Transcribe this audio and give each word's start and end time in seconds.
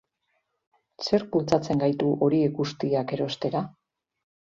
Zerk 1.09 1.29
bultzatzen 1.35 1.85
gaitu 1.85 2.09
horiek 2.29 2.59
guztiak 2.59 3.17
erostera? 3.19 3.67